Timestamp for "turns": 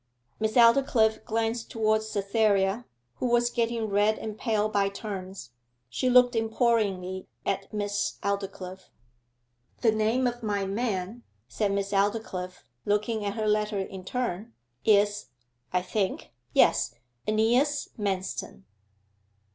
4.89-5.51